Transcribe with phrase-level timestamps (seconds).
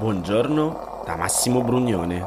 [0.00, 2.26] Buongiorno da Massimo Brugnone.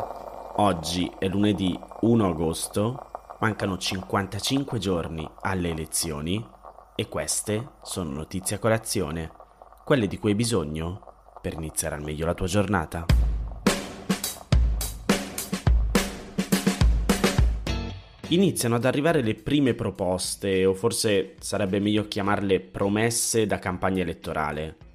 [0.58, 3.10] Oggi è lunedì 1 agosto,
[3.40, 6.48] mancano 55 giorni alle elezioni
[6.94, 9.32] e queste sono notizie a colazione,
[9.84, 11.02] quelle di cui hai bisogno
[11.42, 13.06] per iniziare al meglio la tua giornata.
[18.28, 24.92] Iniziano ad arrivare le prime proposte, o forse sarebbe meglio chiamarle promesse da campagna elettorale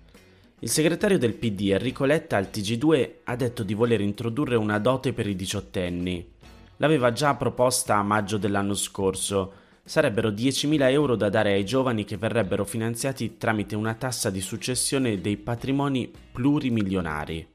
[0.60, 5.12] il segretario del PD Enrico Letta al TG2 ha detto di voler introdurre una dote
[5.12, 6.32] per i diciottenni.
[6.78, 9.52] L'aveva già proposta a maggio dell'anno scorso.
[9.84, 15.20] Sarebbero 10.000 euro da dare ai giovani che verrebbero finanziati tramite una tassa di successione
[15.20, 17.46] dei patrimoni plurimilionari.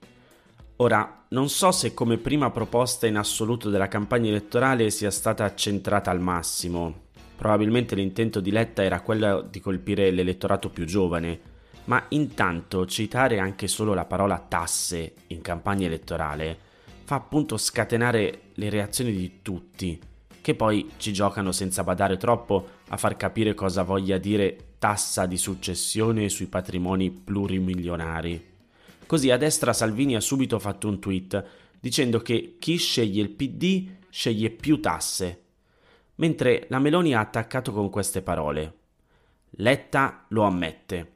[0.77, 6.09] Ora, non so se come prima proposta in assoluto della campagna elettorale sia stata centrata
[6.09, 7.01] al massimo.
[7.35, 11.51] Probabilmente l'intento di Letta era quello di colpire l'elettorato più giovane
[11.85, 16.71] ma intanto citare anche solo la parola tasse in campagna elettorale
[17.03, 19.99] fa appunto scatenare le reazioni di tutti,
[20.41, 25.37] che poi ci giocano senza badare troppo a far capire cosa voglia dire tassa di
[25.37, 28.51] successione sui patrimoni plurimilionari.
[29.05, 31.45] Così a destra Salvini ha subito fatto un tweet
[31.79, 35.41] dicendo che chi sceglie il PD sceglie più tasse,
[36.15, 38.77] mentre la Meloni ha attaccato con queste parole.
[39.57, 41.12] Letta lo ammette.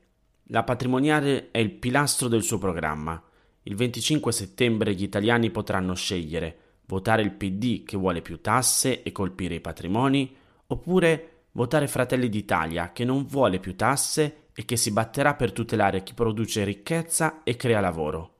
[0.51, 3.21] La patrimoniale è il pilastro del suo programma.
[3.63, 9.11] Il 25 settembre gli italiani potranno scegliere votare il PD che vuole più tasse e
[9.11, 10.33] colpire i patrimoni,
[10.67, 16.01] oppure votare Fratelli d'Italia che non vuole più tasse e che si batterà per tutelare
[16.03, 18.35] chi produce ricchezza e crea lavoro.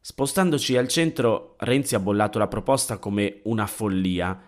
[0.00, 4.38] Spostandoci al centro, Renzi ha bollato la proposta come una follia,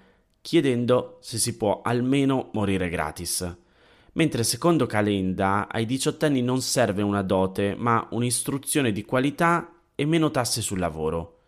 [0.42, 3.64] chiedendo se si può almeno morire gratis
[4.16, 10.30] mentre secondo Calenda ai diciottenni non serve una dote, ma un'istruzione di qualità e meno
[10.30, 11.40] tasse sul lavoro.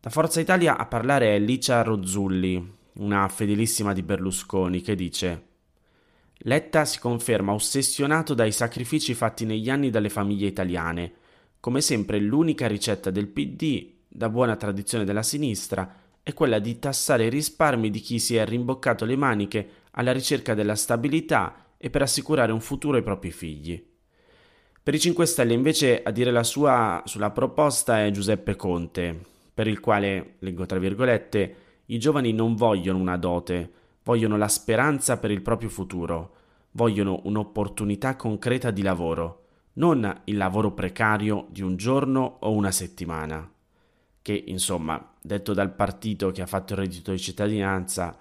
[0.00, 5.46] Da Forza Italia a parlare è Licia Rozzulli, una fedelissima di Berlusconi, che dice
[6.44, 11.12] Letta si conferma ossessionato dai sacrifici fatti negli anni dalle famiglie italiane.
[11.58, 17.26] Come sempre l'unica ricetta del PD, da buona tradizione della sinistra, è quella di tassare
[17.26, 22.02] i risparmi di chi si è rimboccato le maniche alla ricerca della stabilità e per
[22.02, 23.82] assicurare un futuro ai propri figli.
[24.82, 29.18] Per i 5 Stelle invece a dire la sua sulla proposta è Giuseppe Conte,
[29.54, 31.54] per il quale, leggo tra virgolette,
[31.86, 36.34] i giovani non vogliono una dote, vogliono la speranza per il proprio futuro,
[36.72, 43.50] vogliono un'opportunità concreta di lavoro, non il lavoro precario di un giorno o una settimana.
[44.22, 48.16] Che, insomma, detto dal partito che ha fatto il reddito di cittadinanza,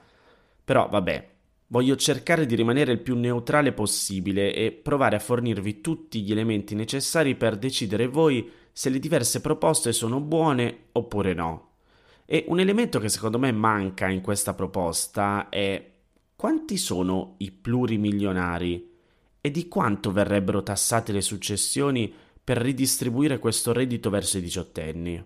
[0.64, 1.29] però vabbè,
[1.72, 6.74] Voglio cercare di rimanere il più neutrale possibile e provare a fornirvi tutti gli elementi
[6.74, 11.68] necessari per decidere voi se le diverse proposte sono buone oppure no.
[12.26, 15.92] E un elemento che secondo me manca in questa proposta è
[16.36, 18.90] quanti sono i plurimilionari
[19.40, 22.12] e di quanto verrebbero tassate le successioni
[22.44, 25.24] per ridistribuire questo reddito verso i diciottenni.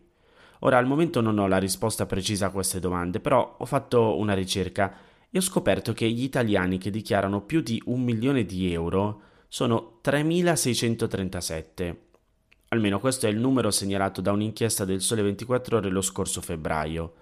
[0.60, 4.34] Ora al momento non ho la risposta precisa a queste domande, però ho fatto una
[4.34, 4.94] ricerca
[5.36, 10.00] e ho scoperto che gli italiani che dichiarano più di un milione di euro sono
[10.04, 11.96] 3.637.
[12.68, 17.14] Almeno questo è il numero segnalato da un'inchiesta del Sole 24 ore lo scorso febbraio.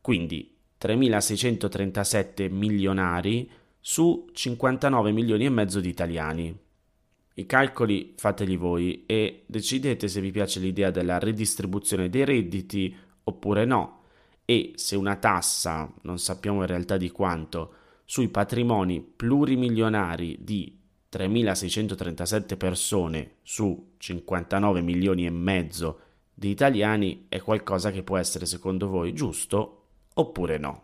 [0.00, 3.50] Quindi 3.637 milionari
[3.80, 6.56] su 59 milioni e mezzo di italiani.
[7.34, 12.94] I calcoli fateli voi e decidete se vi piace l'idea della redistribuzione dei redditi
[13.24, 13.99] oppure no
[14.50, 17.74] e se una tassa, non sappiamo in realtà di quanto,
[18.04, 20.76] sui patrimoni plurimilionari di
[21.08, 26.00] 3.637 persone su 59 milioni e mezzo
[26.34, 29.84] di italiani è qualcosa che può essere secondo voi giusto
[30.14, 30.82] oppure no.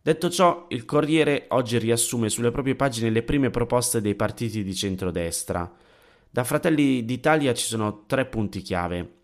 [0.00, 4.74] Detto ciò, il Corriere oggi riassume sulle proprie pagine le prime proposte dei partiti di
[4.74, 5.70] centrodestra.
[6.30, 9.20] Da Fratelli d'Italia ci sono tre punti chiave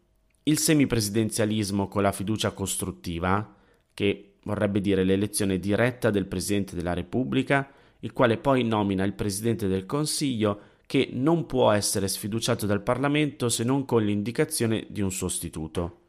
[0.48, 3.54] il semipresidenzialismo con la fiducia costruttiva,
[3.92, 9.68] che vorrebbe dire l'elezione diretta del Presidente della Repubblica, il quale poi nomina il Presidente
[9.68, 15.12] del Consiglio che non può essere sfiduciato dal Parlamento se non con l'indicazione di un
[15.12, 16.00] sostituto.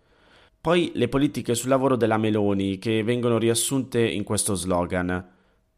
[0.61, 5.27] Poi le politiche sul lavoro della Meloni, che vengono riassunte in questo slogan: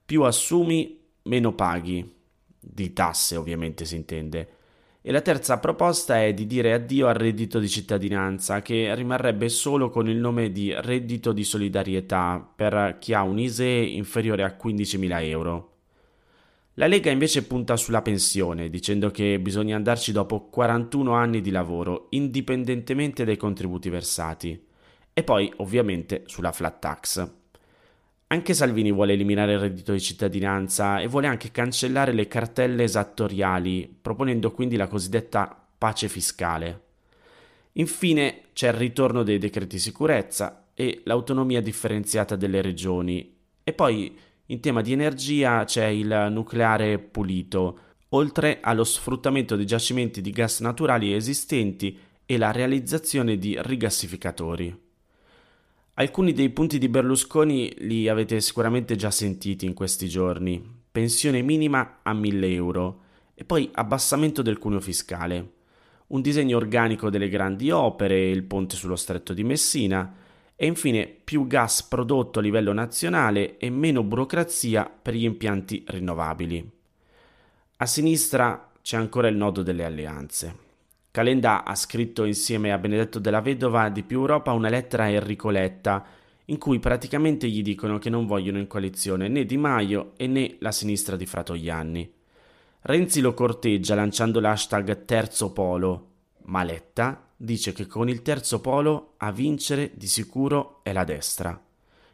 [0.06, 2.20] più assumi, meno paghi.
[2.60, 4.50] Di tasse, ovviamente si intende.
[5.04, 9.90] E la terza proposta è di dire addio al reddito di cittadinanza, che rimarrebbe solo
[9.90, 15.24] con il nome di reddito di solidarietà per chi ha un ISE inferiore a 15.000
[15.24, 15.70] euro.
[16.76, 22.06] La Lega invece punta sulla pensione, dicendo che bisogna andarci dopo 41 anni di lavoro,
[22.12, 24.68] indipendentemente dai contributi versati.
[25.14, 27.41] E poi, ovviamente, sulla flat tax.
[28.32, 33.94] Anche Salvini vuole eliminare il reddito di cittadinanza e vuole anche cancellare le cartelle esattoriali,
[34.02, 36.82] proponendo quindi la cosiddetta pace fiscale.
[37.74, 43.36] Infine c'è il ritorno dei decreti sicurezza e l'autonomia differenziata delle regioni.
[43.66, 47.80] E poi in tema di energia c'è il nucleare pulito,
[48.10, 54.90] oltre allo sfruttamento dei giacimenti di gas naturali esistenti e la realizzazione di rigassificatori.
[56.02, 60.60] Alcuni dei punti di Berlusconi li avete sicuramente già sentiti in questi giorni.
[60.92, 63.02] Pensione minima a 1000 euro
[63.36, 65.52] e poi abbassamento del cuneo fiscale.
[66.08, 70.12] Un disegno organico delle grandi opere, il ponte sullo stretto di Messina
[70.56, 76.68] e infine più gas prodotto a livello nazionale e meno burocrazia per gli impianti rinnovabili.
[77.78, 80.70] A sinistra c'è ancora il nodo delle alleanze.
[81.12, 85.50] Calenda ha scritto insieme a Benedetto della Vedova di Più Europa una lettera a Enrico
[85.50, 86.06] Letta,
[86.46, 90.56] in cui praticamente gli dicono che non vogliono in coalizione né Di Maio e né
[90.60, 92.14] la sinistra di Fratoianni.
[92.84, 96.08] Renzi lo corteggia lanciando l'hashtag Terzo Polo,
[96.44, 101.62] ma Letta dice che con il Terzo Polo a vincere di sicuro è la destra.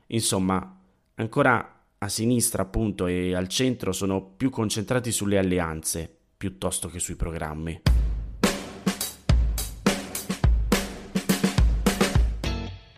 [0.08, 0.76] Insomma,
[1.14, 7.16] ancora a sinistra appunto e al centro sono più concentrati sulle alleanze piuttosto che sui
[7.16, 7.82] programmi.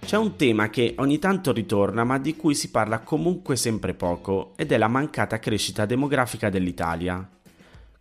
[0.10, 4.54] C'è un tema che ogni tanto ritorna ma di cui si parla comunque sempre poco
[4.56, 7.30] ed è la mancata crescita demografica dell'Italia.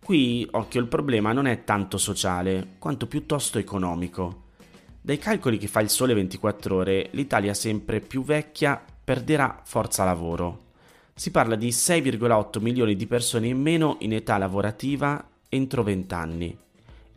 [0.03, 4.45] Qui, occhio, il problema non è tanto sociale quanto piuttosto economico.
[4.99, 10.61] Dai calcoli che fa il Sole 24 ore, l'Italia sempre più vecchia perderà forza lavoro.
[11.13, 16.57] Si parla di 6,8 milioni di persone in meno in età lavorativa entro 20 anni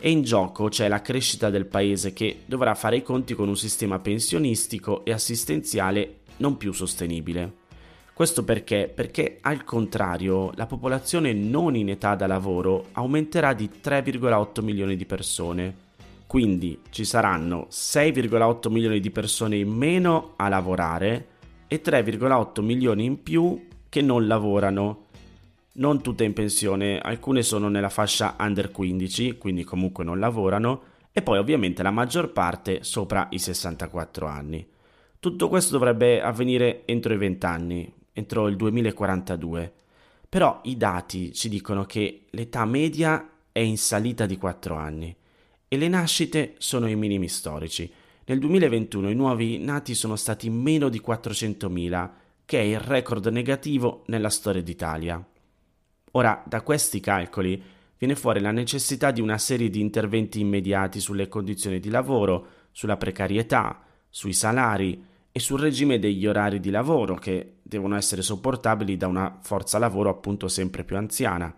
[0.05, 3.57] e in gioco c'è la crescita del paese che dovrà fare i conti con un
[3.57, 7.61] sistema pensionistico e assistenziale non più sostenibile.
[8.13, 8.91] Questo perché?
[8.93, 15.07] Perché al contrario la popolazione non in età da lavoro aumenterà di 3,8 milioni di
[15.07, 15.77] persone.
[16.27, 21.29] Quindi ci saranno 6,8 milioni di persone in meno a lavorare
[21.69, 25.11] e 3,8 milioni in più che non lavorano
[25.75, 30.83] non tutte in pensione, alcune sono nella fascia under 15, quindi comunque non lavorano,
[31.13, 34.67] e poi ovviamente la maggior parte sopra i 64 anni.
[35.19, 39.73] Tutto questo dovrebbe avvenire entro i 20 anni, entro il 2042.
[40.29, 45.15] Però i dati ci dicono che l'età media è in salita di 4 anni
[45.69, 47.91] e le nascite sono ai minimi storici.
[48.25, 52.11] Nel 2021 i nuovi nati sono stati meno di 400.000,
[52.45, 55.25] che è il record negativo nella storia d'Italia.
[56.13, 57.63] Ora, da questi calcoli
[57.97, 62.97] viene fuori la necessità di una serie di interventi immediati sulle condizioni di lavoro, sulla
[62.97, 69.07] precarietà, sui salari e sul regime degli orari di lavoro che devono essere sopportabili da
[69.07, 71.55] una forza lavoro appunto sempre più anziana,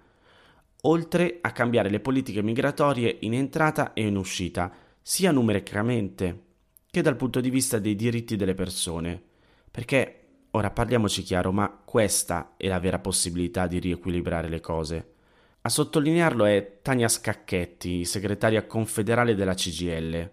[0.82, 4.72] oltre a cambiare le politiche migratorie in entrata e in uscita,
[5.02, 6.42] sia numericamente
[6.90, 9.20] che dal punto di vista dei diritti delle persone,
[9.68, 10.23] perché
[10.56, 15.14] Ora parliamoci chiaro, ma questa è la vera possibilità di riequilibrare le cose.
[15.62, 20.30] A sottolinearlo è Tania Scacchetti, segretaria confederale della CGL.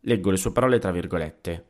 [0.00, 1.64] Leggo le sue parole tra virgolette.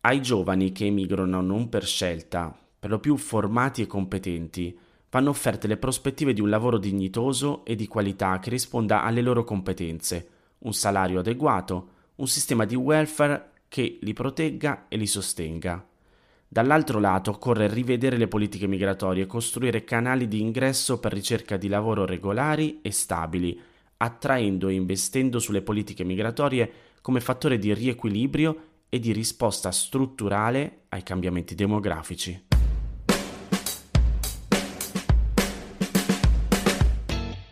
[0.00, 4.76] Ai giovani che emigrano non per scelta, per lo più formati e competenti,
[5.10, 9.44] vanno offerte le prospettive di un lavoro dignitoso e di qualità che risponda alle loro
[9.44, 10.28] competenze,
[10.58, 15.86] un salario adeguato, un sistema di welfare che li protegga e li sostenga.
[16.48, 21.68] Dall'altro lato occorre rivedere le politiche migratorie e costruire canali di ingresso per ricerca di
[21.68, 23.60] lavoro regolari e stabili,
[23.96, 26.70] attraendo e investendo sulle politiche migratorie
[27.00, 28.56] come fattore di riequilibrio
[28.88, 32.46] e di risposta strutturale ai cambiamenti demografici.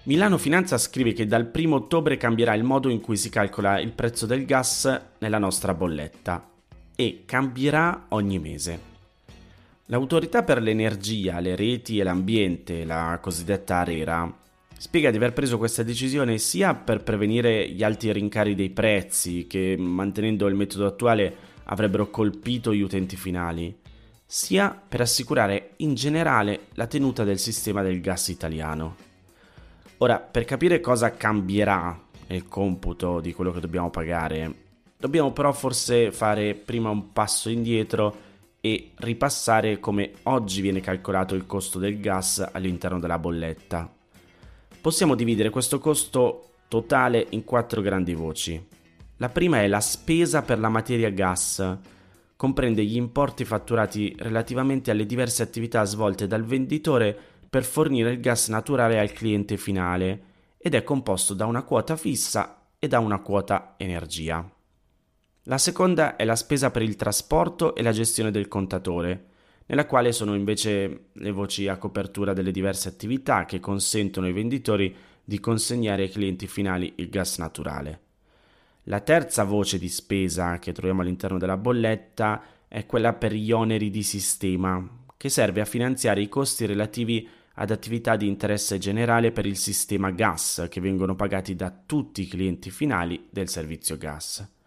[0.04, 3.92] Milano Finanza scrive che dal 1 ottobre cambierà il modo in cui si calcola il
[3.92, 6.51] prezzo del gas nella nostra bolletta
[6.94, 8.90] e cambierà ogni mese.
[9.86, 14.38] L'autorità per l'energia, le reti e l'ambiente, la cosiddetta ARERA,
[14.78, 19.76] spiega di aver preso questa decisione sia per prevenire gli alti rincari dei prezzi che,
[19.78, 23.76] mantenendo il metodo attuale, avrebbero colpito gli utenti finali,
[24.24, 28.96] sia per assicurare in generale la tenuta del sistema del gas italiano.
[29.98, 34.61] Ora, per capire cosa cambierà nel computo di quello che dobbiamo pagare,
[35.02, 38.30] dobbiamo però forse fare prima un passo indietro
[38.60, 43.92] e ripassare come oggi viene calcolato il costo del gas all'interno della bolletta.
[44.80, 48.64] Possiamo dividere questo costo totale in quattro grandi voci.
[49.16, 51.78] La prima è la spesa per la materia gas,
[52.36, 57.18] comprende gli importi fatturati relativamente alle diverse attività svolte dal venditore
[57.50, 60.22] per fornire il gas naturale al cliente finale
[60.58, 64.48] ed è composto da una quota fissa e da una quota energia.
[65.46, 69.24] La seconda è la spesa per il trasporto e la gestione del contatore,
[69.66, 74.94] nella quale sono invece le voci a copertura delle diverse attività che consentono ai venditori
[75.24, 78.00] di consegnare ai clienti finali il gas naturale.
[78.84, 83.90] La terza voce di spesa che troviamo all'interno della bolletta è quella per gli oneri
[83.90, 89.46] di sistema, che serve a finanziare i costi relativi ad attività di interesse generale per
[89.46, 94.60] il sistema gas che vengono pagati da tutti i clienti finali del servizio gas.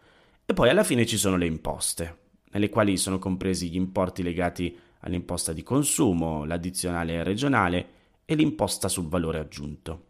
[0.47, 2.17] E poi alla fine ci sono le imposte,
[2.51, 7.87] nelle quali sono compresi gli importi legati all'imposta di consumo, l'addizionale regionale
[8.25, 10.05] e l'imposta sul valore aggiunto.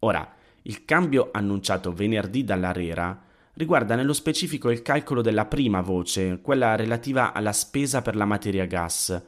[0.00, 3.22] Ora, il cambio annunciato venerdì dall'ARERA
[3.54, 8.66] riguarda nello specifico il calcolo della prima voce, quella relativa alla spesa per la materia
[8.66, 9.20] gas,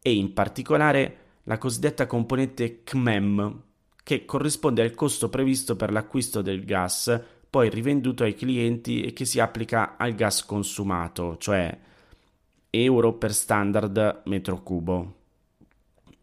[0.00, 3.62] e in particolare la cosiddetta componente CMEM,
[4.02, 9.24] che corrisponde al costo previsto per l'acquisto del gas poi rivenduto ai clienti e che
[9.24, 11.78] si applica al gas consumato, cioè
[12.70, 15.14] euro per standard metro cubo.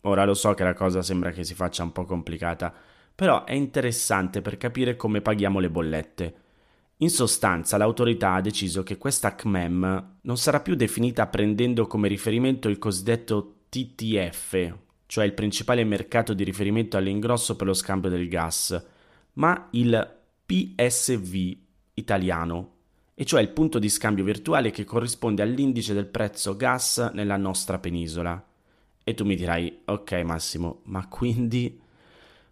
[0.02, 2.74] Ora lo so che la cosa sembra che si faccia un po' complicata,
[3.16, 6.36] però è interessante per capire come paghiamo le bollette.
[6.98, 12.70] In sostanza l'autorità ha deciso che questa CMEM non sarà più definita prendendo come riferimento
[12.70, 14.76] il cosiddetto TTF,
[15.06, 18.86] cioè il principale mercato di riferimento all'ingrosso per lo scambio del gas,
[19.34, 21.58] ma il PSV
[21.96, 22.72] italiano,
[23.16, 27.78] e cioè il punto di scambio virtuale che corrisponde all'indice del prezzo gas nella nostra
[27.78, 28.44] penisola.
[29.04, 31.80] E tu mi dirai, ok Massimo, ma quindi...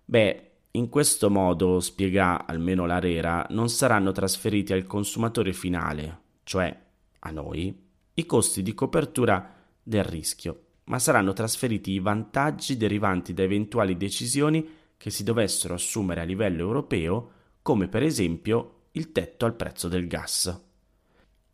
[0.05, 6.77] Beh, in questo modo, spiega almeno l'Arera, non saranno trasferiti al consumatore finale, cioè
[7.19, 7.75] a noi,
[8.13, 14.67] i costi di copertura del rischio, ma saranno trasferiti i vantaggi derivanti da eventuali decisioni
[14.97, 17.31] che si dovessero assumere a livello europeo
[17.61, 20.61] come per esempio il tetto al prezzo del gas.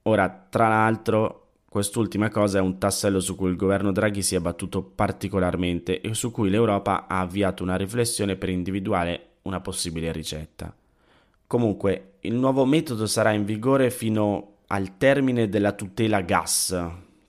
[0.03, 4.39] Ora, tra l'altro, quest'ultima cosa è un tassello su cui il governo Draghi si è
[4.39, 10.73] battuto particolarmente e su cui l'Europa ha avviato una riflessione per individuare una possibile ricetta.
[11.45, 16.75] Comunque, il nuovo metodo sarà in vigore fino al termine della tutela gas,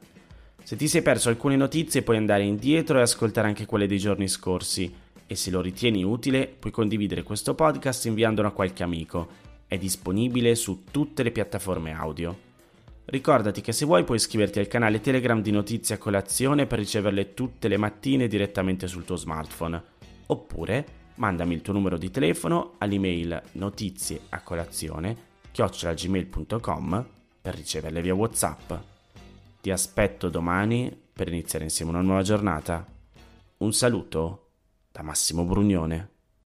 [0.63, 4.29] Se ti sei perso alcune notizie puoi andare indietro e ascoltare anche quelle dei giorni
[4.29, 4.89] scorsi
[5.27, 9.27] e se lo ritieni utile puoi condividere questo podcast inviandolo a qualche amico.
[9.67, 12.33] È disponibile su tutte le piattaforme audio.
[13.03, 17.33] Ricordati che se vuoi puoi iscriverti al canale Telegram di Notizie a Colazione per riceverle
[17.33, 19.83] tutte le mattine direttamente sul tuo smartphone.
[20.27, 27.07] Oppure mandami il tuo numero di telefono all'email notizie a colazione chiocciolagmail.com
[27.41, 28.74] per riceverle via Whatsapp.
[29.62, 32.86] Ti aspetto domani per iniziare insieme una nuova giornata.
[33.57, 34.51] Un saluto
[34.91, 36.16] da Massimo Brugnone.